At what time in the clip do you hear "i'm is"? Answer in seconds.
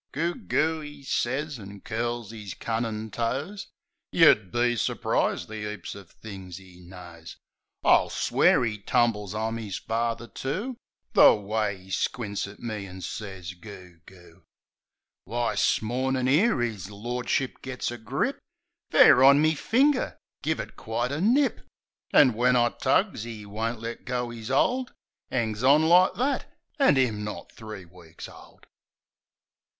9.35-9.77